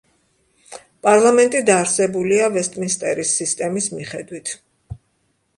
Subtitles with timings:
[1.07, 4.59] პარლამენტი დაარსებულია ვესტმინსტერის სისტემის მიხედვით.